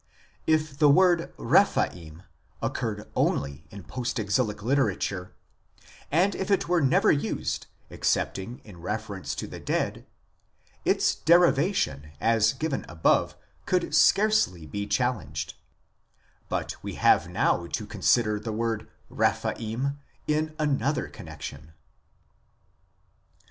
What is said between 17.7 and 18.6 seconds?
consider the